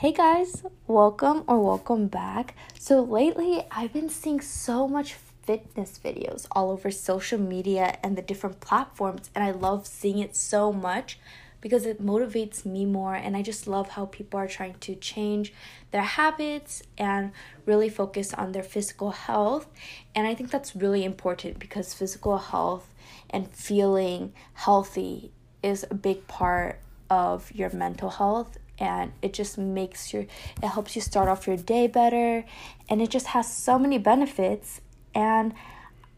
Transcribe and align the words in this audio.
Hey 0.00 0.12
guys, 0.12 0.62
welcome 0.86 1.44
or 1.46 1.62
welcome 1.62 2.06
back. 2.06 2.54
So, 2.78 3.02
lately 3.02 3.66
I've 3.70 3.92
been 3.92 4.08
seeing 4.08 4.40
so 4.40 4.88
much 4.88 5.12
fitness 5.42 6.00
videos 6.02 6.46
all 6.52 6.70
over 6.70 6.90
social 6.90 7.38
media 7.38 7.98
and 8.02 8.16
the 8.16 8.22
different 8.22 8.60
platforms, 8.60 9.28
and 9.34 9.44
I 9.44 9.50
love 9.50 9.86
seeing 9.86 10.18
it 10.20 10.34
so 10.34 10.72
much 10.72 11.18
because 11.60 11.84
it 11.84 12.00
motivates 12.00 12.64
me 12.64 12.86
more. 12.86 13.14
And 13.14 13.36
I 13.36 13.42
just 13.42 13.66
love 13.66 13.90
how 13.90 14.06
people 14.06 14.40
are 14.40 14.48
trying 14.48 14.76
to 14.80 14.94
change 14.94 15.52
their 15.90 16.00
habits 16.00 16.82
and 16.96 17.32
really 17.66 17.90
focus 17.90 18.32
on 18.32 18.52
their 18.52 18.62
physical 18.62 19.10
health. 19.10 19.68
And 20.14 20.26
I 20.26 20.34
think 20.34 20.50
that's 20.50 20.74
really 20.74 21.04
important 21.04 21.58
because 21.58 21.92
physical 21.92 22.38
health 22.38 22.88
and 23.28 23.52
feeling 23.52 24.32
healthy 24.54 25.30
is 25.62 25.84
a 25.90 25.94
big 25.94 26.26
part 26.26 26.80
of 27.10 27.52
your 27.52 27.68
mental 27.68 28.08
health 28.08 28.56
and 28.80 29.12
it 29.22 29.32
just 29.32 29.58
makes 29.58 30.12
your 30.12 30.22
it 30.62 30.68
helps 30.68 30.96
you 30.96 31.02
start 31.02 31.28
off 31.28 31.46
your 31.46 31.56
day 31.56 31.86
better. 31.86 32.44
And 32.88 33.00
it 33.00 33.10
just 33.10 33.28
has 33.28 33.54
so 33.54 33.78
many 33.78 33.98
benefits. 33.98 34.80
And 35.14 35.54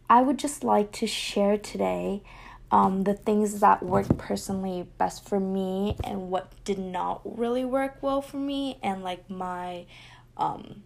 i 0.09 0.21
would 0.21 0.39
just 0.39 0.63
like 0.63 0.93
to 0.93 1.07
share 1.07 1.57
today 1.57 2.23
um, 2.71 3.05
the 3.05 3.15
things 3.15 3.61
that 3.61 3.83
work 3.83 4.19
personally 4.19 4.87
best 4.99 5.29
for 5.29 5.39
me 5.39 5.97
and 6.05 6.31
what 6.31 6.53
did 6.65 6.79
not 6.79 7.21
really 7.25 7.65
work 7.65 7.97
well 8.03 8.23
for 8.23 8.39
me 8.39 8.79
and 8.83 9.03
like 9.03 9.29
my 9.29 9.85
um, 10.39 10.83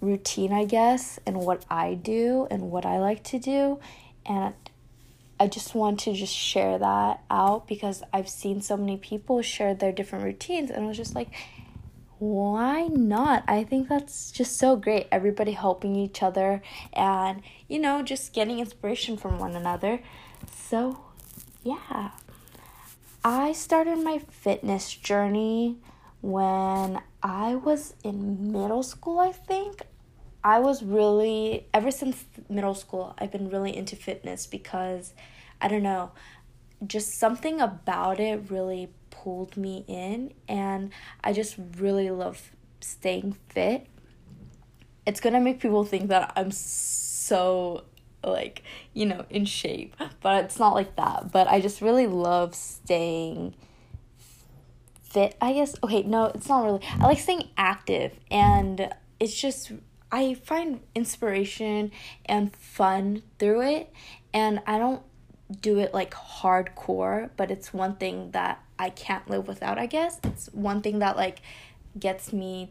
routine 0.00 0.52
i 0.52 0.64
guess 0.64 1.18
and 1.26 1.36
what 1.36 1.64
i 1.68 1.94
do 1.94 2.46
and 2.50 2.70
what 2.70 2.86
i 2.86 2.98
like 2.98 3.22
to 3.24 3.38
do. 3.38 3.78
And 4.24 4.54
I 5.42 5.48
just 5.48 5.74
want 5.74 5.98
to 6.00 6.12
just 6.12 6.32
share 6.32 6.78
that 6.78 7.24
out 7.28 7.66
because 7.66 8.04
I've 8.12 8.28
seen 8.28 8.60
so 8.60 8.76
many 8.76 8.96
people 8.96 9.42
share 9.42 9.74
their 9.74 9.90
different 9.90 10.24
routines 10.24 10.70
and 10.70 10.84
I 10.84 10.86
was 10.86 10.96
just 10.96 11.16
like 11.16 11.30
why 12.20 12.86
not? 12.86 13.42
I 13.48 13.64
think 13.64 13.88
that's 13.88 14.30
just 14.30 14.56
so 14.56 14.76
great. 14.76 15.08
Everybody 15.10 15.50
helping 15.50 15.96
each 15.96 16.22
other 16.22 16.62
and 16.92 17.42
you 17.68 17.80
know 17.80 18.04
just 18.04 18.32
getting 18.32 18.60
inspiration 18.60 19.16
from 19.16 19.40
one 19.40 19.56
another. 19.56 19.98
So, 20.54 21.00
yeah. 21.64 22.12
I 23.24 23.50
started 23.50 23.98
my 23.98 24.18
fitness 24.30 24.94
journey 24.94 25.78
when 26.20 27.02
I 27.20 27.56
was 27.56 27.94
in 28.04 28.52
middle 28.52 28.84
school, 28.84 29.18
I 29.18 29.32
think. 29.32 29.82
I 30.44 30.58
was 30.58 30.82
really, 30.82 31.66
ever 31.72 31.90
since 31.90 32.24
middle 32.48 32.74
school, 32.74 33.14
I've 33.18 33.30
been 33.30 33.48
really 33.48 33.76
into 33.76 33.94
fitness 33.94 34.46
because 34.46 35.12
I 35.62 35.68
don't 35.68 35.82
know, 35.84 36.10
just 36.86 37.14
something 37.18 37.60
about 37.60 38.18
it 38.20 38.50
really 38.50 38.90
pulled 39.10 39.56
me 39.56 39.84
in, 39.86 40.34
and 40.48 40.90
I 41.22 41.32
just 41.32 41.56
really 41.78 42.10
love 42.10 42.50
staying 42.80 43.36
fit. 43.48 43.86
It's 45.06 45.20
gonna 45.20 45.40
make 45.40 45.60
people 45.60 45.84
think 45.84 46.08
that 46.08 46.32
I'm 46.36 46.50
so 46.50 47.84
like 48.24 48.62
you 48.94 49.04
know 49.04 49.24
in 49.30 49.44
shape 49.44 49.96
but 50.20 50.44
it's 50.44 50.58
not 50.58 50.74
like 50.74 50.94
that. 50.94 51.32
But 51.32 51.48
i 51.48 51.60
just 51.60 51.80
really 51.80 52.06
love 52.06 52.54
staying 52.54 53.54
fit 55.02 55.36
i 55.40 55.52
guess. 55.52 55.74
Okay 55.82 56.02
no 56.02 56.26
it's 56.26 56.48
not 56.48 56.64
really. 56.64 56.80
I 57.00 57.04
like 57.06 57.18
staying 57.18 57.48
active 57.56 58.12
and 58.30 58.92
it's 59.20 59.34
just 59.34 59.72
I 60.10 60.34
find 60.34 60.80
inspiration 60.94 61.90
and 62.26 62.54
fun 62.54 63.22
through 63.38 63.62
it, 63.62 63.92
and 64.34 64.60
I 64.66 64.78
don't 64.78 65.02
do 65.60 65.78
it 65.78 65.92
like 65.92 66.12
hardcore, 66.12 67.30
but 67.36 67.50
it's 67.50 67.72
one 67.72 67.96
thing 67.96 68.30
that 68.32 68.62
I 68.78 68.90
can't 68.90 69.28
live 69.28 69.48
without, 69.48 69.78
I 69.78 69.86
guess. 69.86 70.18
It's 70.24 70.46
one 70.52 70.82
thing 70.82 71.00
that 71.00 71.16
like 71.16 71.40
gets 71.98 72.32
me 72.32 72.70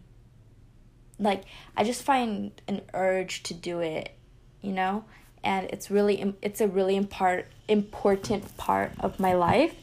like 1.20 1.44
I 1.78 1.84
just 1.84 2.04
find 2.04 2.52
an 2.68 2.82
urge 2.94 3.44
to 3.44 3.54
do 3.54 3.80
it, 3.80 4.14
you 4.62 4.72
know? 4.72 5.06
And 5.44 5.68
it's 5.70 5.90
really 5.90 6.36
it's 6.42 6.62
a 6.62 6.68
really 6.68 6.96
impart, 6.96 7.48
important 7.68 8.58
part 8.58 8.92
of 9.00 9.20
my 9.20 9.34
life. 9.34 9.76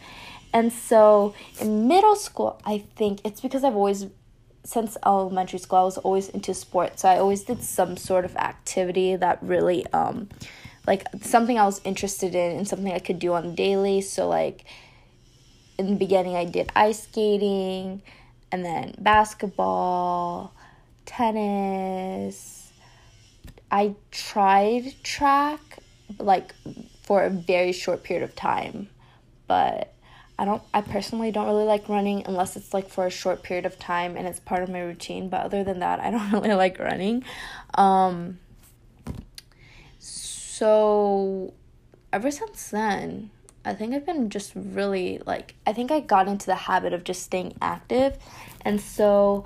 And 0.53 0.72
so 0.72 1.34
in 1.60 1.88
middle 1.88 2.16
school, 2.16 2.60
I 2.65 2.84
think 2.97 3.20
it's 3.25 3.41
because 3.41 3.65
I've 3.65 3.76
always 3.76 4.06
since 4.65 4.98
elementary 5.06 5.59
school, 5.59 5.78
I 5.78 5.84
was 5.84 5.98
always 5.98 6.28
into 6.28 6.53
sports. 6.53 7.03
So 7.03 7.09
I 7.09 7.19
always 7.19 7.42
did 7.44 7.62
some 7.62 7.97
sort 7.97 8.26
of 8.26 8.36
activity 8.36 9.16
that 9.16 9.38
really, 9.42 9.86
um, 9.94 10.28
like 10.88 11.06
something 11.21 11.59
I 11.59 11.66
was 11.66 11.82
interested 11.84 12.34
in 12.34 12.56
and 12.56 12.66
something 12.66 12.91
I 12.91 12.99
could 12.99 13.19
do 13.19 13.34
on 13.34 13.54
daily. 13.54 14.00
So 14.00 14.26
like 14.26 14.65
in 15.78 15.91
the 15.91 15.97
beginning, 15.97 16.34
I 16.34 16.47
did 16.47 16.72
ice 16.75 17.03
skating, 17.03 18.00
and 18.50 18.65
then 18.65 18.94
basketball, 18.98 20.54
tennis. 21.04 22.72
I 23.71 23.94
tried 24.10 24.94
track 25.03 25.60
like 26.19 26.54
for 27.03 27.22
a 27.22 27.28
very 27.28 27.72
short 27.72 28.03
period 28.03 28.25
of 28.25 28.34
time, 28.34 28.88
but 29.47 29.93
I 30.38 30.47
don't 30.47 30.62
I 30.72 30.81
personally 30.81 31.31
don't 31.32 31.47
really 31.47 31.65
like 31.66 31.91
running 31.91 32.22
unless 32.25 32.56
it's 32.56 32.72
like 32.72 32.88
for 32.88 33.06
a 33.06 33.10
short 33.10 33.43
period 33.43 33.66
of 33.66 33.78
time 33.78 34.16
and 34.16 34.27
it's 34.27 34.41
part 34.41 34.62
of 34.62 34.71
my 34.71 34.81
routine, 34.81 35.28
but 35.28 35.43
other 35.43 35.65
than 35.65 35.81
that, 35.81 36.00
I 36.00 36.10
don't 36.10 36.32
really 36.32 36.54
like 36.54 36.78
running. 36.78 37.25
Um 37.75 38.38
so 40.58 41.54
ever 42.12 42.30
since 42.32 42.70
then, 42.70 43.30
I 43.64 43.74
think 43.74 43.94
I've 43.94 44.04
been 44.04 44.28
just 44.28 44.52
really 44.56 45.20
like 45.24 45.54
I 45.66 45.72
think 45.72 45.92
I 45.92 46.00
got 46.00 46.26
into 46.26 46.46
the 46.46 46.56
habit 46.56 46.92
of 46.92 47.04
just 47.04 47.22
staying 47.22 47.54
active. 47.62 48.19
And 48.64 48.80
so 48.80 49.44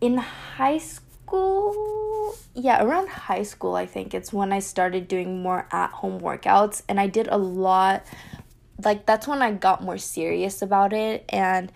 in 0.00 0.16
high 0.16 0.78
school, 0.78 2.34
yeah, 2.54 2.82
around 2.82 3.08
high 3.08 3.42
school, 3.42 3.74
I 3.74 3.84
think 3.84 4.14
it's 4.14 4.32
when 4.32 4.50
I 4.50 4.60
started 4.60 5.08
doing 5.08 5.42
more 5.42 5.68
at 5.70 5.90
home 5.90 6.20
workouts. 6.20 6.82
And 6.88 6.98
I 6.98 7.06
did 7.06 7.28
a 7.28 7.36
lot 7.36 8.04
like 8.82 9.04
that's 9.04 9.28
when 9.28 9.42
I 9.42 9.52
got 9.52 9.82
more 9.82 9.98
serious 9.98 10.62
about 10.62 10.94
it. 10.94 11.24
And 11.28 11.70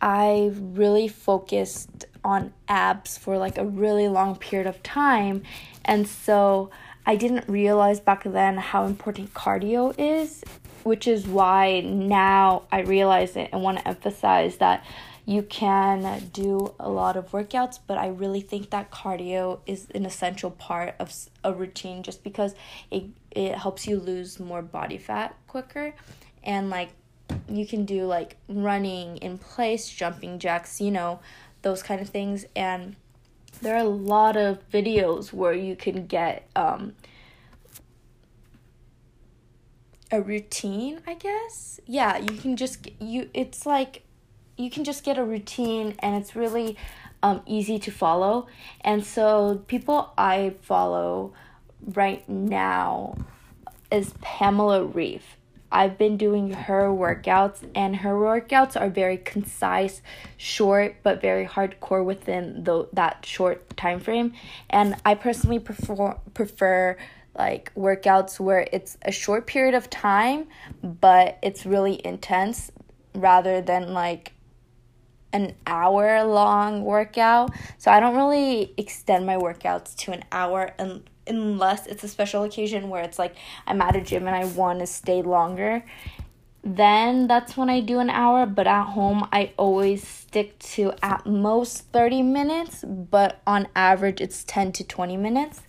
I 0.00 0.50
really 0.54 1.08
focused 1.08 2.06
on 2.24 2.52
abs 2.68 3.18
for 3.18 3.38
like 3.38 3.58
a 3.58 3.64
really 3.64 4.08
long 4.08 4.36
period 4.36 4.66
of 4.66 4.82
time. 4.82 5.42
And 5.84 6.08
so 6.08 6.70
I 7.06 7.16
didn't 7.16 7.48
realize 7.48 8.00
back 8.00 8.24
then 8.24 8.56
how 8.58 8.84
important 8.84 9.32
cardio 9.32 9.94
is 9.96 10.42
which 10.86 11.08
is 11.08 11.26
why 11.26 11.80
now 11.80 12.62
I 12.70 12.82
realize 12.82 13.34
it 13.34 13.50
and 13.52 13.60
want 13.60 13.78
to 13.78 13.88
emphasize 13.88 14.58
that 14.58 14.84
you 15.24 15.42
can 15.42 16.28
do 16.32 16.72
a 16.78 16.88
lot 16.88 17.16
of 17.16 17.32
workouts, 17.32 17.80
but 17.84 17.98
I 17.98 18.06
really 18.06 18.40
think 18.40 18.70
that 18.70 18.92
cardio 18.92 19.58
is 19.66 19.88
an 19.96 20.06
essential 20.06 20.52
part 20.52 20.94
of 21.00 21.12
a 21.42 21.52
routine 21.52 22.04
just 22.04 22.22
because 22.22 22.54
it, 22.92 23.06
it 23.32 23.56
helps 23.56 23.88
you 23.88 23.98
lose 23.98 24.38
more 24.38 24.62
body 24.62 24.96
fat 24.96 25.34
quicker. 25.48 25.92
And 26.44 26.70
like 26.70 26.90
you 27.48 27.66
can 27.66 27.84
do 27.84 28.04
like 28.04 28.36
running 28.48 29.16
in 29.16 29.38
place, 29.38 29.88
jumping 29.88 30.38
jacks, 30.38 30.80
you 30.80 30.92
know, 30.92 31.18
those 31.62 31.82
kind 31.82 32.00
of 32.00 32.10
things. 32.10 32.46
And 32.54 32.94
there 33.62 33.74
are 33.74 33.84
a 33.84 33.88
lot 33.88 34.36
of 34.36 34.68
videos 34.70 35.32
where 35.32 35.52
you 35.52 35.76
can 35.76 36.06
get 36.06 36.48
um, 36.56 36.94
a 40.10 40.20
routine, 40.20 41.00
I 41.06 41.14
guess. 41.14 41.80
Yeah, 41.86 42.18
you 42.18 42.36
can 42.38 42.56
just 42.56 42.88
you 43.00 43.30
it's 43.34 43.66
like 43.66 44.02
you 44.56 44.70
can 44.70 44.84
just 44.84 45.04
get 45.04 45.18
a 45.18 45.24
routine 45.24 45.94
and 45.98 46.16
it's 46.16 46.34
really 46.34 46.76
um, 47.22 47.42
easy 47.46 47.78
to 47.80 47.90
follow. 47.90 48.46
And 48.80 49.04
so, 49.04 49.64
people 49.66 50.12
I 50.16 50.54
follow 50.62 51.32
right 51.80 52.26
now 52.28 53.16
is 53.90 54.14
Pamela 54.20 54.84
Reif. 54.84 55.36
I've 55.70 55.98
been 55.98 56.16
doing 56.16 56.52
her 56.52 56.88
workouts, 56.88 57.68
and 57.74 57.96
her 57.96 58.14
workouts 58.14 58.80
are 58.80 58.88
very 58.88 59.16
concise, 59.16 60.00
short, 60.36 60.96
but 61.02 61.20
very 61.20 61.46
hardcore 61.46 62.04
within 62.04 62.64
the, 62.64 62.88
that 62.92 63.26
short 63.26 63.76
time 63.76 64.00
frame. 64.00 64.32
And 64.70 64.94
I 65.04 65.14
personally 65.14 65.58
prefer 65.58 66.16
prefer 66.34 66.96
like 67.36 67.74
workouts 67.74 68.40
where 68.40 68.66
it's 68.72 68.96
a 69.02 69.12
short 69.12 69.46
period 69.46 69.74
of 69.74 69.90
time, 69.90 70.46
but 70.82 71.38
it's 71.42 71.66
really 71.66 72.00
intense, 72.04 72.70
rather 73.14 73.60
than 73.60 73.92
like 73.92 74.32
an 75.32 75.54
hour 75.66 76.24
long 76.24 76.84
workout. 76.84 77.50
So 77.76 77.90
I 77.90 78.00
don't 78.00 78.16
really 78.16 78.72
extend 78.78 79.26
my 79.26 79.36
workouts 79.36 79.94
to 79.96 80.12
an 80.12 80.24
hour 80.32 80.72
and 80.78 81.02
unless 81.26 81.86
it's 81.86 82.04
a 82.04 82.08
special 82.08 82.42
occasion 82.42 82.88
where 82.88 83.02
it's 83.02 83.18
like 83.18 83.34
I'm 83.66 83.80
at 83.82 83.96
a 83.96 84.00
gym 84.00 84.26
and 84.26 84.36
I 84.36 84.44
want 84.44 84.80
to 84.80 84.86
stay 84.86 85.22
longer. 85.22 85.84
Then 86.62 87.28
that's 87.28 87.56
when 87.56 87.70
I 87.70 87.80
do 87.80 88.00
an 88.00 88.10
hour, 88.10 88.44
but 88.44 88.66
at 88.66 88.86
home 88.86 89.28
I 89.30 89.52
always 89.56 90.06
stick 90.06 90.58
to 90.74 90.92
at 91.00 91.24
most 91.24 91.92
30 91.92 92.22
minutes, 92.22 92.84
but 92.84 93.40
on 93.46 93.68
average 93.76 94.20
it's 94.20 94.42
10 94.44 94.72
to 94.72 94.84
20 94.84 95.16
minutes. 95.16 95.62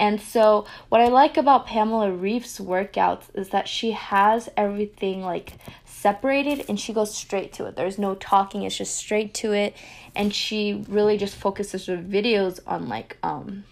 And 0.00 0.18
so, 0.18 0.66
what 0.88 1.02
I 1.02 1.08
like 1.08 1.36
about 1.36 1.66
Pamela 1.66 2.10
Reif's 2.10 2.58
workouts 2.58 3.24
is 3.34 3.50
that 3.50 3.68
she 3.68 3.90
has 3.90 4.48
everything 4.56 5.22
like 5.22 5.58
separated 5.84 6.64
and 6.70 6.80
she 6.80 6.94
goes 6.94 7.14
straight 7.14 7.52
to 7.54 7.66
it. 7.66 7.76
There's 7.76 7.98
no 7.98 8.14
talking, 8.14 8.62
it's 8.62 8.78
just 8.78 8.96
straight 8.96 9.34
to 9.34 9.52
it. 9.52 9.76
And 10.14 10.34
she 10.34 10.84
really 10.88 11.18
just 11.18 11.36
focuses 11.36 11.84
her 11.86 11.98
videos 11.98 12.60
on 12.66 12.88
like 12.88 13.18
um 13.22 13.64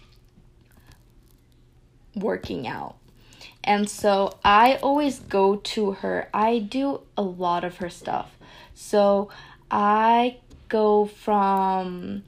working 2.19 2.67
out. 2.67 2.95
And 3.63 3.89
so 3.89 4.37
I 4.43 4.75
always 4.75 5.19
go 5.19 5.57
to 5.57 5.91
her. 5.91 6.29
I 6.33 6.59
do 6.59 7.01
a 7.17 7.21
lot 7.21 7.63
of 7.63 7.77
her 7.77 7.89
stuff. 7.89 8.31
So 8.73 9.29
I 9.69 10.37
go 10.69 11.05
from 11.05 12.23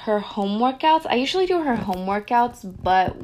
her 0.00 0.18
home 0.18 0.58
workouts. 0.60 1.06
I 1.08 1.14
usually 1.14 1.46
do 1.46 1.62
her 1.62 1.76
home 1.76 2.06
workouts, 2.06 2.74
but 2.82 3.16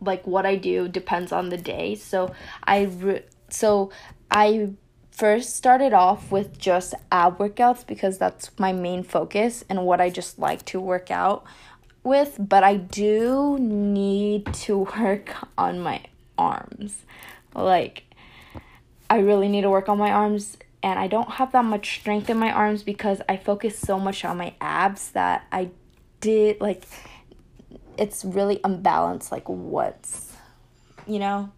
like 0.00 0.26
what 0.26 0.46
I 0.46 0.56
do 0.56 0.88
depends 0.88 1.32
on 1.32 1.48
the 1.48 1.56
day. 1.56 1.94
So 1.94 2.32
I 2.64 2.82
re- 2.82 3.24
so 3.48 3.90
I 4.30 4.70
first 5.10 5.56
started 5.56 5.92
off 5.94 6.30
with 6.30 6.58
just 6.58 6.94
ab 7.10 7.38
workouts 7.38 7.86
because 7.86 8.18
that's 8.18 8.50
my 8.58 8.72
main 8.72 9.02
focus 9.02 9.64
and 9.68 9.84
what 9.84 10.00
I 10.00 10.10
just 10.10 10.38
like 10.38 10.64
to 10.66 10.80
work 10.80 11.10
out 11.10 11.44
with, 12.06 12.36
but 12.38 12.64
I 12.64 12.76
do 12.76 13.58
need 13.58 14.52
to 14.54 14.78
work 14.78 15.34
on 15.58 15.80
my 15.80 16.02
arms. 16.38 17.02
Like 17.54 18.04
I 19.10 19.18
really 19.18 19.48
need 19.48 19.62
to 19.62 19.70
work 19.70 19.88
on 19.88 19.98
my 19.98 20.10
arms 20.10 20.56
and 20.82 20.98
I 20.98 21.06
don't 21.06 21.30
have 21.32 21.52
that 21.52 21.64
much 21.64 21.98
strength 22.00 22.30
in 22.30 22.38
my 22.38 22.50
arms 22.50 22.82
because 22.82 23.20
I 23.28 23.36
focus 23.36 23.78
so 23.78 23.98
much 23.98 24.24
on 24.24 24.36
my 24.36 24.54
abs 24.60 25.10
that 25.10 25.46
I 25.50 25.70
did 26.20 26.60
like 26.60 26.84
it's 27.98 28.24
really 28.24 28.60
unbalanced 28.62 29.32
like 29.32 29.48
what's 29.48 30.32
you 31.06 31.18
know 31.18 31.50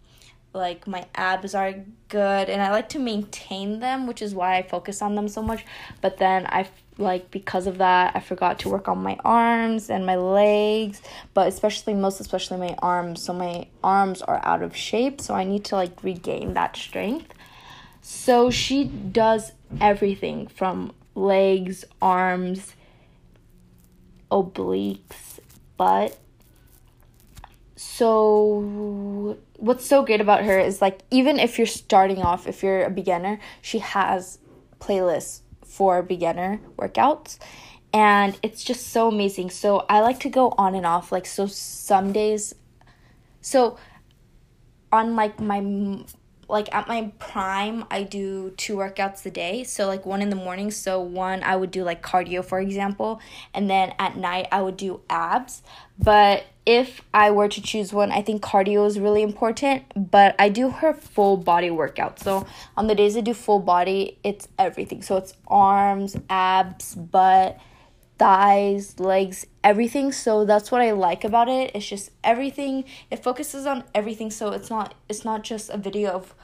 like 0.53 0.87
my 0.87 1.05
abs 1.15 1.53
are 1.53 1.73
good 2.07 2.49
and 2.49 2.61
I 2.61 2.71
like 2.71 2.89
to 2.89 2.99
maintain 2.99 3.79
them 3.79 4.07
which 4.07 4.21
is 4.21 4.33
why 4.33 4.57
I 4.57 4.63
focus 4.63 5.01
on 5.01 5.15
them 5.15 5.27
so 5.27 5.41
much 5.41 5.65
but 6.01 6.17
then 6.17 6.45
I 6.47 6.67
like 6.99 7.31
because 7.31 7.65
of 7.65 7.77
that 7.77 8.15
I 8.15 8.19
forgot 8.19 8.59
to 8.59 8.69
work 8.69 8.87
on 8.87 8.99
my 8.99 9.17
arms 9.23 9.89
and 9.89 10.05
my 10.05 10.15
legs 10.15 11.01
but 11.33 11.47
especially 11.47 11.93
most 11.93 12.19
especially 12.19 12.57
my 12.57 12.75
arms 12.79 13.23
so 13.23 13.33
my 13.33 13.67
arms 13.83 14.21
are 14.21 14.41
out 14.43 14.61
of 14.61 14.75
shape 14.75 15.21
so 15.21 15.33
I 15.33 15.43
need 15.43 15.65
to 15.65 15.75
like 15.75 16.03
regain 16.03 16.53
that 16.53 16.75
strength 16.75 17.33
so 18.01 18.49
she 18.49 18.85
does 18.85 19.51
everything 19.79 20.47
from 20.47 20.93
legs, 21.15 21.85
arms, 22.01 22.75
obliques, 24.31 25.39
butt. 25.77 26.17
So 27.75 29.37
what's 29.57 29.85
so 29.85 30.03
great 30.03 30.21
about 30.21 30.43
her 30.43 30.59
is 30.59 30.81
like 30.81 31.01
even 31.11 31.39
if 31.39 31.57
you're 31.57 31.67
starting 31.67 32.21
off, 32.21 32.47
if 32.47 32.63
you're 32.63 32.83
a 32.83 32.89
beginner, 32.89 33.39
she 33.61 33.79
has 33.79 34.39
playlists 34.79 35.41
for 35.69 36.01
beginner 36.01 36.59
workouts 36.77 37.37
and 37.93 38.37
it's 38.43 38.63
just 38.63 38.87
so 38.87 39.07
amazing. 39.07 39.49
So 39.49 39.85
I 39.89 40.01
like 40.01 40.19
to 40.21 40.29
go 40.29 40.53
on 40.57 40.75
and 40.75 40.85
off 40.85 41.11
like 41.11 41.25
so 41.25 41.47
some 41.47 42.11
days 42.11 42.53
so 43.41 43.77
on 44.91 45.15
like 45.15 45.39
my 45.39 45.61
like 46.49 46.73
at 46.73 46.87
my 46.87 47.11
prime 47.19 47.85
i 47.91 48.03
do 48.03 48.51
two 48.57 48.75
workouts 48.75 49.25
a 49.25 49.31
day. 49.31 49.63
So 49.63 49.87
like 49.87 50.05
one 50.05 50.21
in 50.21 50.29
the 50.29 50.35
morning 50.35 50.71
so 50.71 50.99
one 50.99 51.43
i 51.43 51.55
would 51.55 51.71
do 51.71 51.83
like 51.83 52.01
cardio 52.01 52.43
for 52.43 52.59
example. 52.59 53.21
And 53.53 53.69
then 53.69 53.93
at 53.99 54.17
night 54.17 54.47
i 54.51 54.61
would 54.61 54.77
do 54.77 55.01
abs. 55.09 55.61
But 55.97 56.45
if 56.65 57.01
i 57.13 57.31
were 57.31 57.47
to 57.47 57.61
choose 57.61 57.93
one 57.93 58.11
i 58.11 58.21
think 58.21 58.41
cardio 58.41 58.85
is 58.87 58.99
really 58.99 59.21
important. 59.21 59.83
But 60.11 60.35
i 60.39 60.49
do 60.49 60.69
her 60.69 60.93
full 60.93 61.37
body 61.37 61.69
workout. 61.69 62.19
So 62.19 62.45
on 62.75 62.87
the 62.87 62.95
days 62.95 63.15
i 63.15 63.21
do 63.21 63.33
full 63.33 63.59
body 63.59 64.17
it's 64.23 64.47
everything. 64.57 65.01
So 65.01 65.17
it's 65.17 65.33
arms 65.47 66.17
abs 66.29 66.95
butt 66.95 67.59
thighs, 68.19 68.99
legs, 68.99 69.47
everything. 69.63 70.11
So 70.11 70.45
that's 70.45 70.71
what 70.71 70.81
I 70.81 70.91
like 70.91 71.23
about 71.23 71.47
it. 71.47 71.71
It's 71.73 71.87
just 71.87 72.11
everything. 72.23 72.83
It 73.09 73.23
focuses 73.23 73.65
on 73.65 73.85
everything. 73.95 74.29
So 74.29 74.51
it's 74.51 74.69
not 74.69 74.93
it's 75.07 75.25
not 75.25 75.43
just 75.43 75.69
a 75.69 75.77
video 75.77 76.11
of 76.11 76.35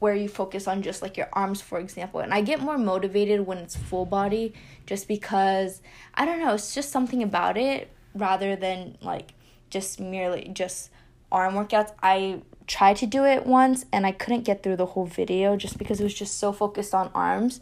where 0.00 0.14
you 0.14 0.28
focus 0.28 0.66
on 0.66 0.82
just 0.82 1.02
like 1.02 1.16
your 1.16 1.28
arms 1.34 1.60
for 1.60 1.78
example. 1.78 2.20
And 2.20 2.34
I 2.34 2.40
get 2.40 2.60
more 2.60 2.78
motivated 2.78 3.46
when 3.46 3.58
it's 3.58 3.76
full 3.76 4.06
body 4.06 4.54
just 4.86 5.06
because 5.06 5.82
I 6.14 6.24
don't 6.24 6.40
know, 6.40 6.54
it's 6.54 6.74
just 6.74 6.90
something 6.90 7.22
about 7.22 7.56
it 7.56 7.90
rather 8.14 8.56
than 8.56 8.96
like 9.00 9.34
just 9.70 10.00
merely 10.00 10.50
just 10.52 10.90
arm 11.30 11.54
workouts. 11.54 11.92
I 12.02 12.42
tried 12.66 12.96
to 12.96 13.06
do 13.06 13.24
it 13.24 13.46
once 13.46 13.84
and 13.92 14.06
I 14.06 14.12
couldn't 14.12 14.42
get 14.42 14.62
through 14.62 14.76
the 14.76 14.86
whole 14.86 15.04
video 15.04 15.56
just 15.56 15.76
because 15.76 16.00
it 16.00 16.04
was 16.04 16.14
just 16.14 16.38
so 16.38 16.52
focused 16.52 16.94
on 16.94 17.10
arms 17.14 17.60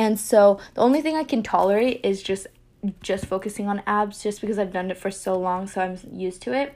and 0.00 0.18
so 0.18 0.58
the 0.72 0.80
only 0.80 1.02
thing 1.02 1.14
I 1.14 1.24
can 1.24 1.42
tolerate 1.42 2.00
is 2.02 2.22
just 2.22 2.46
just 3.02 3.26
focusing 3.26 3.68
on 3.68 3.82
abs 3.86 4.22
just 4.22 4.40
because 4.40 4.58
I've 4.58 4.72
done 4.72 4.90
it 4.90 4.96
for 4.96 5.10
so 5.10 5.38
long 5.38 5.66
so 5.66 5.82
I'm 5.82 5.98
used 6.10 6.40
to 6.42 6.54
it. 6.54 6.74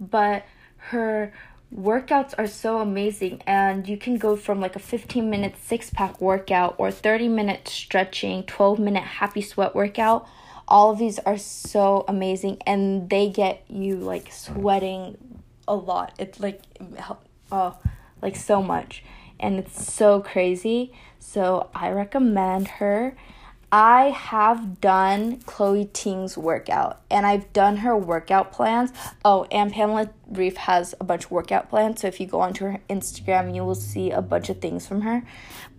But 0.00 0.44
her 0.90 1.32
workouts 1.72 2.34
are 2.36 2.48
so 2.48 2.80
amazing 2.80 3.40
and 3.46 3.88
you 3.88 3.96
can 3.96 4.16
go 4.18 4.34
from 4.34 4.60
like 4.60 4.74
a 4.74 4.80
15 4.80 5.30
minute 5.30 5.54
six 5.62 5.90
pack 5.90 6.20
workout 6.20 6.74
or 6.76 6.90
30 6.90 7.28
minute 7.28 7.68
stretching 7.68 8.42
12 8.42 8.80
minute 8.80 9.04
happy 9.04 9.40
sweat 9.40 9.72
workout 9.72 10.26
all 10.66 10.90
of 10.90 10.98
these 10.98 11.20
are 11.20 11.38
so 11.38 12.04
amazing 12.08 12.58
and 12.66 13.08
they 13.08 13.30
get 13.30 13.64
you 13.68 13.94
like 13.96 14.30
sweating 14.32 15.16
a 15.68 15.74
lot 15.74 16.12
it's 16.18 16.40
like 16.40 16.60
oh 17.52 17.78
like 18.20 18.36
so 18.36 18.60
much 18.60 19.02
and 19.42 19.58
it's 19.58 19.92
so 19.92 20.20
crazy. 20.20 20.92
So 21.22 21.70
I 21.74 21.90
recommend 21.90 22.68
her. 22.68 23.14
I 23.70 24.10
have 24.10 24.82
done 24.82 25.38
Chloe 25.46 25.88
Ting's 25.94 26.36
workout 26.36 27.00
and 27.10 27.24
I've 27.24 27.50
done 27.54 27.78
her 27.78 27.96
workout 27.96 28.52
plans. 28.52 28.92
Oh, 29.24 29.46
and 29.50 29.72
Pamela 29.72 30.10
Reif 30.30 30.58
has 30.58 30.94
a 31.00 31.04
bunch 31.04 31.24
of 31.24 31.30
workout 31.30 31.70
plans. 31.70 32.02
So 32.02 32.08
if 32.08 32.20
you 32.20 32.26
go 32.26 32.40
onto 32.40 32.66
her 32.66 32.80
Instagram, 32.90 33.54
you 33.54 33.64
will 33.64 33.76
see 33.76 34.10
a 34.10 34.20
bunch 34.20 34.50
of 34.50 34.60
things 34.60 34.86
from 34.86 35.02
her. 35.02 35.22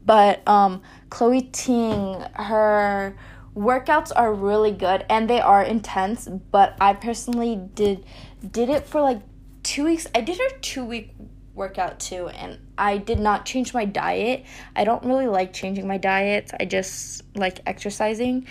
But 0.04 0.48
um, 0.48 0.82
Chloe 1.12 1.44
Ting, 1.52 2.22
her 2.34 3.16
workouts 3.56 4.12
are 4.16 4.34
really 4.34 4.72
good 4.72 5.06
and 5.08 5.30
they 5.30 5.42
are 5.42 5.62
intense. 5.62 6.28
But 6.28 6.76
I 6.82 6.94
personally 6.94 7.58
did 7.76 8.06
did 8.50 8.70
it 8.70 8.88
for 8.88 9.02
like 9.02 9.22
two 9.62 9.86
weeks. 9.86 10.08
I 10.16 10.22
did 10.22 10.38
her 10.38 10.58
two 10.62 10.84
week 10.84 11.14
workout 11.56 12.00
too 12.00 12.28
and 12.30 12.60
I 12.78 12.98
did 12.98 13.20
not 13.20 13.46
change 13.46 13.74
my 13.74 13.86
diet. 13.86 14.46
I 14.76 14.84
don't 14.84 15.04
really 15.06 15.28
like 15.28 15.54
changing 15.54 15.88
my 15.88 15.98
diet. 15.98 16.52
I 16.60 16.66
just 16.66 17.24
like 17.36 17.60
exercising 17.66 18.48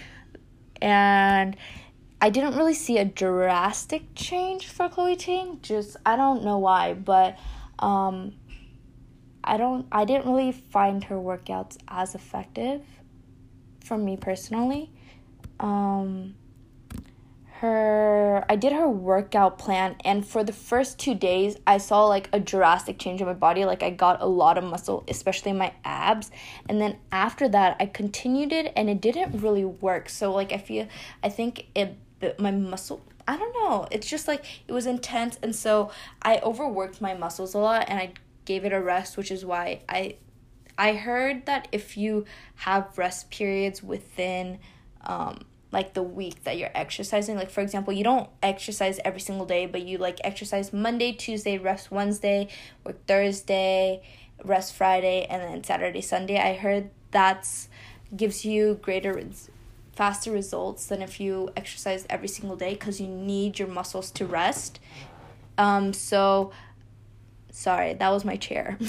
and 0.81 1.57
I 2.21 2.31
didn't 2.31 2.57
really 2.57 2.75
see 2.75 2.99
a 2.99 3.05
drastic 3.05 4.15
change 4.15 4.69
for 4.69 4.89
Chloe 4.89 5.17
Ting. 5.17 5.59
Just 5.63 5.97
I 6.07 6.17
don't 6.17 6.45
know 6.45 6.59
why, 6.59 6.95
but 6.95 7.37
um 7.81 8.35
I 9.43 9.57
don't 9.57 9.87
I 9.91 10.05
didn't 10.05 10.27
really 10.27 10.53
find 10.53 11.03
her 11.05 11.17
workouts 11.17 11.79
as 11.89 12.15
effective 12.15 12.83
for 13.85 13.99
me 13.99 14.17
personally. 14.17 14.93
Um 15.59 16.37
her 17.63 18.45
I 18.49 18.57
did 18.57 18.73
her 18.73 18.89
workout 18.89 19.57
plan 19.57 19.95
and 20.05 20.27
for 20.27 20.43
the 20.43 20.53
first 20.53 20.99
2 20.99 21.15
days 21.15 21.57
I 21.65 21.79
saw 21.79 22.07
like 22.07 22.29
a 22.33 22.41
drastic 22.41 22.99
change 22.99 23.21
in 23.21 23.27
my 23.29 23.35
body. 23.35 23.65
Like 23.65 23.85
I 23.85 23.91
got 23.91 24.21
a 24.21 24.27
lot 24.27 24.59
of 24.59 24.65
muscle 24.65 25.05
especially 25.07 25.53
my 25.53 25.73
abs. 25.85 26.33
And 26.69 26.81
then 26.81 26.99
after 27.13 27.49
that 27.49 27.77
I 27.79 27.87
continued 27.87 28.53
it 28.53 28.73
and 28.75 28.91
it 28.91 29.01
didn't 29.01 29.41
really 29.41 29.65
work. 29.65 30.09
So 30.09 30.33
like 30.33 30.53
I 30.53 30.59
feel 30.59 30.89
I 31.23 31.29
think 31.29 31.67
it 31.77 31.97
my 32.41 32.51
muscle 32.51 33.01
I 33.29 33.37
don't 33.37 33.53
know. 33.55 33.87
It's 33.93 34.09
just 34.09 34.27
like 34.27 34.45
it 34.67 34.73
was 34.73 34.87
intense 34.87 35.39
and 35.41 35.55
so 35.55 35.93
I 36.21 36.41
overworked 36.43 37.01
my 37.01 37.15
muscles 37.15 37.55
a 37.55 37.59
lot 37.59 37.89
and 37.89 37.97
I 37.97 38.15
gave 38.45 38.65
it 38.65 38.73
a 38.73 38.81
rest 38.81 39.17
which 39.17 39.31
is 39.31 39.45
why 39.45 39.83
I 39.89 40.17
I 40.77 40.95
heard 40.95 41.47
that 41.47 41.69
if 41.71 41.97
you 41.97 42.25
have 42.57 42.99
rest 42.99 43.31
periods 43.31 43.85
within 43.85 44.59
um 45.03 45.45
like 45.73 45.95
the 45.95 46.03
week 46.03 46.45
that 46.45 46.59
you're 46.59 46.71
exercising. 46.75 47.37
Like 47.37 47.51
for 47.51 47.63
example, 47.63 47.93
you 47.93 48.05
don't 48.05 48.29
exercise 48.43 49.01
every 49.05 49.21
single 49.21 49.47
day, 49.47 49.67
but 49.67 49.83
you 49.83 49.99
like 49.99 50.21
exercise 50.23 50.73
Monday, 50.73 51.13
Tuesday, 51.13 51.59
rest 51.59 51.91
Wednesday, 51.91 52.49
or 52.85 52.93
Thursday, 53.09 54.03
rest 54.45 54.75
Friday, 54.75 55.27
and 55.29 55.43
then 55.43 55.65
Saturday, 55.65 56.03
Sunday. 56.03 56.39
I 56.39 56.55
heard 56.55 56.91
that's 57.11 57.69
gives 58.15 58.45
you 58.45 58.79
greater 58.83 59.21
faster 59.97 60.31
results 60.31 60.87
than 60.87 61.01
if 61.01 61.19
you 61.19 61.51
exercise 61.57 62.07
every 62.11 62.29
single 62.29 62.57
day 62.57 62.75
because 62.75 63.01
you 63.01 63.09
need 63.09 63.59
your 63.59 63.69
muscles 63.69 64.11
to 64.11 64.27
rest. 64.27 64.79
Um 65.57 65.95
so 65.95 66.53
sorry, 67.51 67.95
that 67.95 68.11
was 68.11 68.25
my 68.25 68.37
chair. 68.37 68.79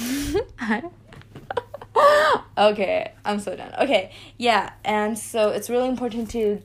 okay, 2.57 3.13
I'm 3.23 3.39
so 3.39 3.55
done. 3.55 3.73
Okay, 3.79 4.11
yeah, 4.37 4.73
and 4.83 5.17
so 5.17 5.49
it's 5.49 5.69
really 5.69 5.87
important 5.87 6.29
to 6.31 6.61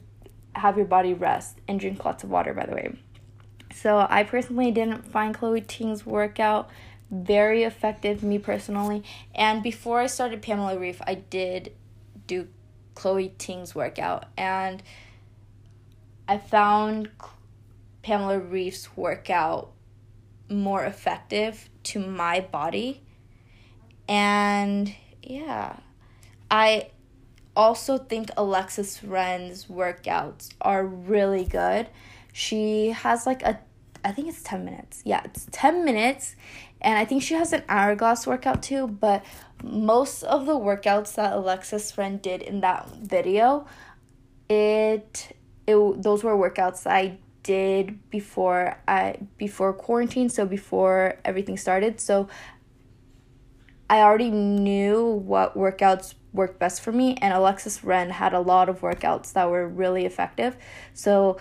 have 0.54 0.76
your 0.76 0.86
body 0.86 1.14
rest 1.14 1.58
and 1.68 1.78
drink 1.78 2.04
lots 2.04 2.24
of 2.24 2.30
water, 2.30 2.52
by 2.52 2.66
the 2.66 2.74
way. 2.74 2.96
So 3.74 4.06
I 4.08 4.24
personally 4.24 4.70
didn't 4.70 5.10
find 5.10 5.34
Chloe 5.34 5.60
Ting's 5.60 6.04
workout 6.06 6.70
very 7.10 7.62
effective, 7.62 8.22
me 8.22 8.38
personally. 8.38 9.02
And 9.34 9.62
before 9.62 10.00
I 10.00 10.06
started 10.06 10.42
Pamela 10.42 10.78
Reif, 10.78 11.00
I 11.06 11.14
did 11.14 11.72
do 12.26 12.48
Chloe 12.94 13.34
Ting's 13.38 13.74
workout, 13.74 14.26
and 14.36 14.82
I 16.26 16.38
found 16.38 17.10
Pamela 18.02 18.38
Reif's 18.38 18.96
workout 18.96 19.72
more 20.50 20.84
effective 20.84 21.68
to 21.84 22.00
my 22.00 22.40
body. 22.40 23.02
And 24.08 24.92
yeah, 25.22 25.76
I 26.50 26.90
also 27.58 27.98
think 27.98 28.30
Alexis 28.36 29.02
Ren's 29.02 29.66
workouts 29.66 30.50
are 30.60 30.86
really 30.86 31.44
good. 31.44 31.88
She 32.32 32.90
has 32.90 33.26
like 33.26 33.42
a, 33.42 33.58
I 34.04 34.12
think 34.12 34.28
it's 34.28 34.42
10 34.44 34.64
minutes. 34.64 35.02
Yeah, 35.04 35.22
it's 35.24 35.48
10 35.50 35.84
minutes. 35.84 36.36
And 36.80 36.96
I 36.96 37.04
think 37.04 37.24
she 37.24 37.34
has 37.34 37.52
an 37.52 37.64
hourglass 37.68 38.28
workout 38.28 38.62
too. 38.62 38.86
But 38.86 39.24
most 39.64 40.22
of 40.22 40.46
the 40.46 40.52
workouts 40.52 41.16
that 41.16 41.32
Alexis 41.32 41.98
Ren 41.98 42.18
did 42.18 42.42
in 42.42 42.60
that 42.60 42.88
video, 42.90 43.66
it, 44.48 45.36
it 45.66 46.02
those 46.02 46.22
were 46.22 46.36
workouts 46.36 46.86
I 46.86 47.18
did 47.42 48.08
before 48.10 48.78
I 48.86 49.16
before 49.36 49.72
quarantine, 49.72 50.28
so 50.28 50.46
before 50.46 51.18
everything 51.24 51.56
started. 51.56 52.00
So 52.00 52.28
I 53.90 54.00
already 54.00 54.30
knew 54.30 55.04
what 55.04 55.56
workouts 55.56 56.14
worked 56.32 56.58
best 56.58 56.82
for 56.82 56.92
me 56.92 57.16
and 57.22 57.32
Alexis 57.32 57.82
Ren 57.82 58.10
had 58.10 58.34
a 58.34 58.40
lot 58.40 58.68
of 58.68 58.80
workouts 58.80 59.32
that 59.32 59.50
were 59.50 59.66
really 59.66 60.04
effective. 60.04 60.56
So 60.92 61.38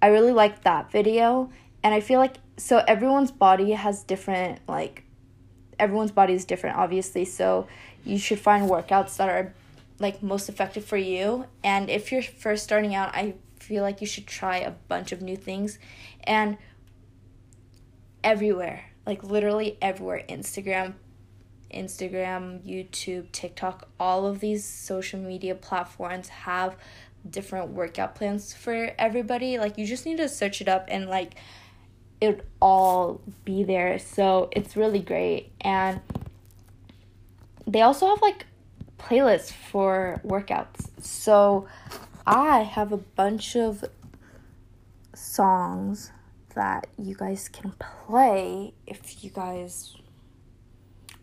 I 0.00 0.08
really 0.08 0.32
liked 0.32 0.64
that 0.64 0.90
video 0.90 1.50
and 1.82 1.94
I 1.94 2.00
feel 2.00 2.18
like 2.18 2.36
so 2.56 2.82
everyone's 2.88 3.30
body 3.30 3.72
has 3.72 4.02
different 4.02 4.60
like 4.66 5.04
everyone's 5.78 6.10
body 6.10 6.32
is 6.32 6.44
different 6.44 6.76
obviously. 6.76 7.24
So 7.24 7.66
you 8.04 8.18
should 8.18 8.40
find 8.40 8.68
workouts 8.68 9.16
that 9.18 9.28
are 9.28 9.54
like 9.98 10.22
most 10.22 10.48
effective 10.48 10.84
for 10.84 10.96
you 10.96 11.46
and 11.62 11.90
if 11.90 12.10
you're 12.10 12.22
first 12.22 12.64
starting 12.64 12.94
out, 12.94 13.14
I 13.14 13.34
feel 13.60 13.82
like 13.82 14.00
you 14.00 14.06
should 14.06 14.26
try 14.26 14.56
a 14.56 14.70
bunch 14.70 15.12
of 15.12 15.20
new 15.20 15.36
things 15.36 15.78
and 16.24 16.56
everywhere, 18.24 18.84
like 19.06 19.22
literally 19.22 19.76
everywhere, 19.80 20.24
Instagram, 20.28 20.94
Instagram, 21.72 22.60
YouTube, 22.62 23.30
TikTok, 23.32 23.88
all 23.98 24.26
of 24.26 24.40
these 24.40 24.64
social 24.64 25.20
media 25.20 25.54
platforms 25.54 26.28
have 26.28 26.76
different 27.28 27.70
workout 27.70 28.14
plans 28.14 28.52
for 28.52 28.92
everybody. 28.98 29.58
Like 29.58 29.78
you 29.78 29.86
just 29.86 30.06
need 30.06 30.18
to 30.18 30.28
search 30.28 30.60
it 30.60 30.68
up 30.68 30.86
and 30.88 31.08
like 31.08 31.34
it 32.20 32.46
all 32.60 33.20
be 33.44 33.64
there. 33.64 33.98
So 33.98 34.48
it's 34.52 34.76
really 34.76 35.00
great. 35.00 35.52
And 35.60 36.00
they 37.66 37.82
also 37.82 38.08
have 38.08 38.22
like 38.22 38.46
playlists 38.98 39.52
for 39.52 40.20
workouts. 40.24 40.88
So 41.00 41.66
I 42.26 42.60
have 42.60 42.92
a 42.92 42.98
bunch 42.98 43.56
of 43.56 43.84
songs 45.14 46.12
that 46.54 46.86
you 46.98 47.14
guys 47.14 47.48
can 47.48 47.72
play 47.78 48.74
if 48.86 49.24
you 49.24 49.30
guys 49.30 49.96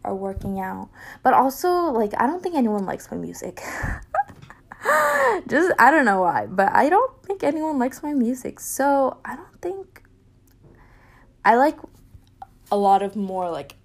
are 0.03 0.15
working 0.15 0.59
out. 0.59 0.89
But 1.23 1.33
also, 1.33 1.69
like, 1.91 2.13
I 2.17 2.27
don't 2.27 2.41
think 2.41 2.55
anyone 2.55 2.85
likes 2.85 3.09
my 3.11 3.17
music. 3.17 3.61
Just, 5.47 5.73
I 5.79 5.91
don't 5.91 6.05
know 6.05 6.21
why, 6.21 6.45
but 6.45 6.73
I 6.73 6.89
don't 6.89 7.23
think 7.23 7.43
anyone 7.43 7.77
likes 7.79 8.01
my 8.01 8.13
music. 8.13 8.59
So, 8.59 9.17
I 9.25 9.35
don't 9.35 9.61
think. 9.61 10.03
I 11.43 11.55
like 11.55 11.77
a 12.71 12.77
lot 12.77 13.01
of 13.01 13.15
more, 13.15 13.49
like, 13.49 13.75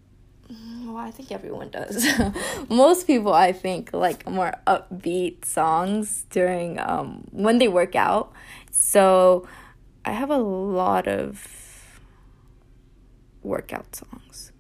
well, 0.84 0.96
I 0.96 1.10
think 1.10 1.32
everyone 1.32 1.70
does. 1.70 2.06
Most 2.68 3.06
people, 3.06 3.32
I 3.32 3.52
think, 3.52 3.92
like 3.92 4.28
more 4.28 4.54
upbeat 4.66 5.44
songs 5.44 6.26
during 6.30 6.78
um, 6.78 7.24
when 7.30 7.58
they 7.58 7.68
work 7.68 7.96
out. 7.96 8.32
So, 8.70 9.48
I 10.04 10.12
have 10.12 10.30
a 10.30 10.38
lot 10.38 11.08
of 11.08 12.00
workout 13.42 13.96
songs. 13.96 14.52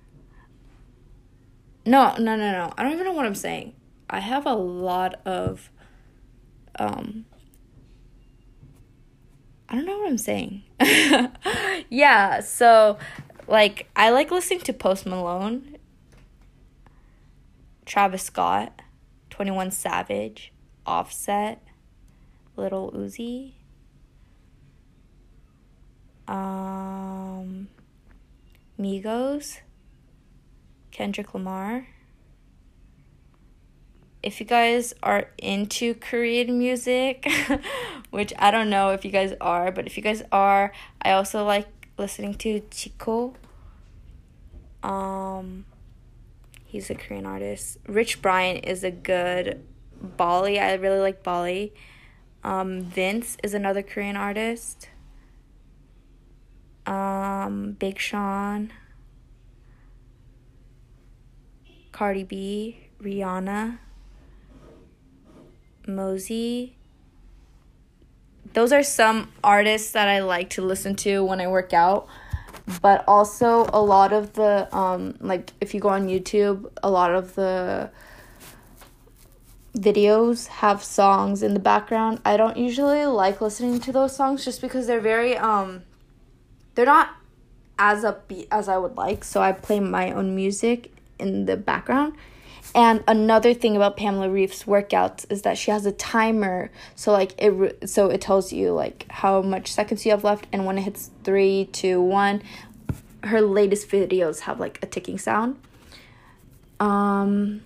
No, 1.86 2.14
no, 2.16 2.36
no, 2.36 2.50
no. 2.50 2.72
I 2.76 2.82
don't 2.82 2.92
even 2.92 3.04
know 3.04 3.12
what 3.12 3.26
I'm 3.26 3.34
saying. 3.34 3.74
I 4.08 4.20
have 4.20 4.46
a 4.46 4.54
lot 4.54 5.20
of 5.26 5.70
um 6.78 7.26
I 9.68 9.74
don't 9.76 9.86
know 9.86 9.98
what 9.98 10.08
I'm 10.08 10.18
saying. 10.18 10.62
yeah, 11.90 12.40
so 12.40 12.98
like 13.46 13.88
I 13.96 14.10
like 14.10 14.30
listening 14.30 14.60
to 14.60 14.72
Post 14.72 15.06
Malone, 15.06 15.76
Travis 17.84 18.22
Scott, 18.22 18.82
21 19.30 19.70
Savage, 19.70 20.52
Offset, 20.86 21.62
Little 22.56 22.92
Uzi, 22.92 23.52
um 26.28 27.68
Migos, 28.78 29.60
Kendrick 30.94 31.34
Lamar. 31.34 31.88
If 34.22 34.40
you 34.40 34.46
guys 34.46 34.94
are 35.02 35.28
into 35.36 35.94
Korean 35.94 36.56
music, 36.58 37.26
which 38.10 38.32
I 38.38 38.50
don't 38.52 38.70
know 38.70 38.90
if 38.90 39.04
you 39.04 39.10
guys 39.10 39.34
are, 39.40 39.70
but 39.72 39.86
if 39.86 39.96
you 39.96 40.02
guys 40.02 40.22
are, 40.30 40.72
I 41.02 41.10
also 41.10 41.44
like 41.44 41.66
listening 41.98 42.34
to 42.36 42.60
Zico. 42.70 43.34
Um, 44.84 45.66
he's 46.64 46.88
a 46.90 46.94
Korean 46.94 47.26
artist. 47.26 47.78
Rich 47.86 48.22
Brian 48.22 48.58
is 48.58 48.84
a 48.84 48.92
good 48.92 49.62
Bali. 50.00 50.60
I 50.60 50.74
really 50.74 51.00
like 51.00 51.24
Bali. 51.24 51.74
Um, 52.44 52.82
Vince 52.82 53.36
is 53.42 53.52
another 53.52 53.82
Korean 53.82 54.16
artist. 54.16 54.88
Um, 56.86 57.72
Big 57.72 57.98
Sean. 57.98 58.70
Cardi 61.94 62.24
B, 62.24 62.76
Rihanna, 63.00 63.78
Mosey. 65.86 66.74
Those 68.52 68.72
are 68.72 68.82
some 68.82 69.30
artists 69.44 69.92
that 69.92 70.08
I 70.08 70.18
like 70.18 70.50
to 70.50 70.62
listen 70.62 70.96
to 70.96 71.24
when 71.24 71.40
I 71.40 71.46
work 71.46 71.72
out. 71.72 72.08
But 72.82 73.04
also 73.06 73.70
a 73.72 73.80
lot 73.80 74.12
of 74.12 74.32
the 74.32 74.68
um 74.76 75.14
like 75.20 75.52
if 75.60 75.72
you 75.72 75.78
go 75.78 75.90
on 75.90 76.08
YouTube, 76.08 76.68
a 76.82 76.90
lot 76.90 77.14
of 77.14 77.36
the 77.36 77.92
videos 79.78 80.48
have 80.48 80.82
songs 80.82 81.44
in 81.44 81.54
the 81.54 81.60
background. 81.60 82.20
I 82.24 82.36
don't 82.36 82.56
usually 82.56 83.06
like 83.06 83.40
listening 83.40 83.78
to 83.80 83.92
those 83.92 84.16
songs 84.16 84.44
just 84.44 84.60
because 84.60 84.88
they're 84.88 85.00
very 85.00 85.36
um 85.36 85.84
they're 86.74 86.86
not 86.86 87.10
as 87.78 88.02
upbeat 88.02 88.48
as 88.50 88.68
I 88.68 88.78
would 88.78 88.96
like. 88.96 89.22
So 89.22 89.40
I 89.40 89.52
play 89.52 89.78
my 89.78 90.10
own 90.10 90.34
music 90.34 90.93
in 91.24 91.46
the 91.46 91.56
background. 91.56 92.14
And 92.74 93.04
another 93.06 93.54
thing 93.54 93.76
about 93.76 93.96
Pamela 93.96 94.28
Reif's 94.28 94.64
workouts 94.64 95.30
is 95.30 95.42
that 95.42 95.56
she 95.56 95.70
has 95.70 95.86
a 95.86 95.92
timer. 95.92 96.70
So 96.96 97.12
like 97.12 97.34
it 97.38 97.88
so 97.88 98.08
it 98.08 98.20
tells 98.20 98.52
you 98.52 98.72
like 98.72 99.06
how 99.10 99.42
much 99.42 99.72
seconds 99.72 100.04
you 100.04 100.10
have 100.10 100.24
left 100.24 100.46
and 100.52 100.66
when 100.66 100.78
it 100.78 100.82
hits 100.82 101.10
three, 101.22 101.68
two, 101.72 102.00
one, 102.00 102.42
her 103.22 103.40
latest 103.40 103.88
videos 103.88 104.40
have 104.40 104.58
like 104.58 104.78
a 104.82 104.86
ticking 104.86 105.18
sound. 105.18 105.60
Um 106.80 107.62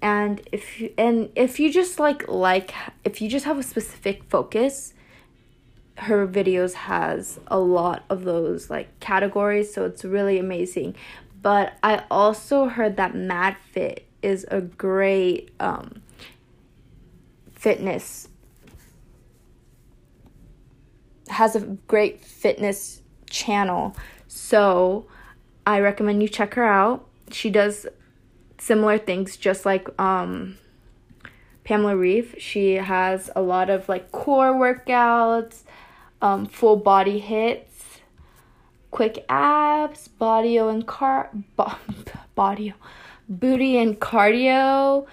and 0.00 0.40
if 0.50 0.80
you 0.80 0.94
and 0.96 1.30
if 1.36 1.60
you 1.60 1.70
just 1.70 2.00
like 2.00 2.26
like 2.26 2.72
if 3.04 3.20
you 3.20 3.28
just 3.28 3.44
have 3.44 3.58
a 3.58 3.62
specific 3.62 4.24
focus, 4.24 4.94
her 5.96 6.26
videos 6.26 6.72
has 6.72 7.38
a 7.48 7.58
lot 7.58 8.04
of 8.08 8.24
those 8.24 8.70
like 8.70 8.98
categories 9.00 9.74
so 9.74 9.84
it's 9.84 10.02
really 10.02 10.38
amazing 10.38 10.94
but 11.42 11.74
I 11.82 12.04
also 12.10 12.66
heard 12.66 12.96
that 12.96 13.12
MadFit 13.12 14.00
is 14.22 14.46
a 14.50 14.60
great 14.60 15.50
um, 15.60 16.02
fitness 17.52 18.28
has 21.30 21.54
a 21.54 21.60
great 21.60 22.24
fitness 22.24 23.02
channel. 23.28 23.96
So 24.28 25.06
I 25.66 25.80
recommend 25.80 26.22
you 26.22 26.28
check 26.28 26.54
her 26.54 26.64
out. 26.64 27.06
She 27.30 27.50
does 27.50 27.86
similar 28.58 28.98
things 28.98 29.36
just 29.36 29.64
like 29.64 29.88
um, 30.00 30.58
Pamela 31.64 31.96
Reif. 31.96 32.34
She 32.38 32.74
has 32.74 33.30
a 33.36 33.42
lot 33.42 33.70
of 33.70 33.88
like 33.88 34.10
core 34.10 34.52
workouts, 34.52 35.62
um, 36.20 36.46
full 36.46 36.76
body 36.76 37.20
HIIT 37.20 37.69
quick 38.90 39.24
abs, 39.28 40.08
body 40.08 40.56
and 40.56 40.86
car 40.86 41.30
bo- 41.56 41.74
body 42.34 42.74
booty 43.28 43.78
and 43.78 44.00
cardio, 44.00 45.06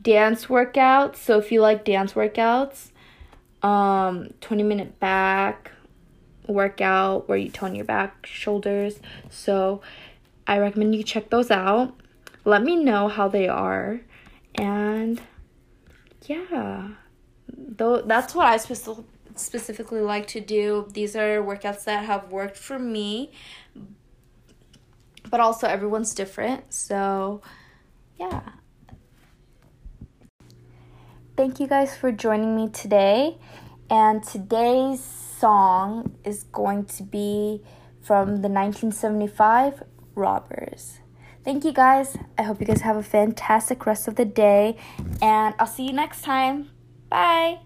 dance 0.00 0.46
workouts. 0.46 1.16
So 1.16 1.38
if 1.38 1.50
you 1.50 1.60
like 1.60 1.84
dance 1.84 2.12
workouts, 2.12 2.90
um 3.62 4.28
20 4.40 4.62
minute 4.62 5.00
back 5.00 5.70
workout 6.46 7.28
where 7.28 7.38
you 7.38 7.50
tone 7.50 7.74
your 7.74 7.84
back, 7.84 8.26
shoulders. 8.26 9.00
So 9.30 9.80
I 10.46 10.58
recommend 10.58 10.94
you 10.94 11.02
check 11.02 11.30
those 11.30 11.50
out. 11.50 11.94
Let 12.44 12.62
me 12.62 12.76
know 12.76 13.08
how 13.08 13.28
they 13.28 13.48
are. 13.48 14.00
And 14.54 15.20
yeah, 16.26 16.88
though 17.48 18.02
that's 18.02 18.34
what 18.34 18.46
I 18.46 18.58
specifically 18.58 19.04
specifically 19.34 20.00
like 20.00 20.26
to 20.28 20.40
do. 20.40 20.88
These 20.92 21.16
are 21.16 21.42
workouts 21.42 21.84
that 21.84 22.04
have 22.04 22.30
worked 22.30 22.56
for 22.56 22.78
me. 22.78 23.32
But 25.28 25.40
also 25.40 25.66
everyone's 25.66 26.14
different. 26.14 26.72
So, 26.72 27.42
yeah. 28.18 28.42
Thank 31.36 31.58
you 31.58 31.66
guys 31.66 31.96
for 31.96 32.12
joining 32.12 32.54
me 32.54 32.68
today. 32.68 33.38
And 33.90 34.22
today's 34.22 35.02
song 35.02 36.16
is 36.24 36.44
going 36.44 36.86
to 36.86 37.02
be 37.02 37.62
from 38.00 38.42
the 38.42 38.48
1975 38.48 39.82
Robbers. 40.14 41.00
Thank 41.44 41.64
you 41.64 41.72
guys. 41.72 42.16
I 42.38 42.42
hope 42.42 42.60
you 42.60 42.66
guys 42.66 42.80
have 42.82 42.96
a 42.96 43.02
fantastic 43.02 43.84
rest 43.84 44.08
of 44.08 44.14
the 44.14 44.24
day. 44.24 44.76
And 45.20 45.54
I'll 45.58 45.66
see 45.66 45.86
you 45.86 45.92
next 45.92 46.22
time. 46.22 46.70
Bye. 47.10 47.58